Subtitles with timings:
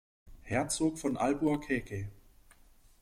[0.41, 2.09] Herzog von Alburquerque.